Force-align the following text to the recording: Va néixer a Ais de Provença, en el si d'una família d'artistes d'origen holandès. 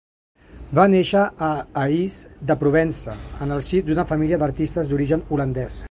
Va 0.79 0.85
néixer 0.93 1.25
a 1.47 1.49
Ais 1.83 2.17
de 2.53 2.57
Provença, 2.65 3.17
en 3.47 3.57
el 3.59 3.65
si 3.69 3.83
d'una 3.91 4.11
família 4.15 4.45
d'artistes 4.47 4.93
d'origen 4.95 5.29
holandès. 5.37 5.77